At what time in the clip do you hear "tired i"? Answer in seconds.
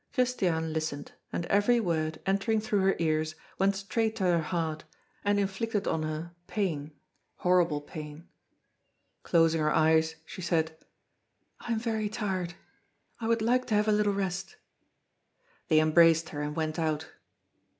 12.09-13.27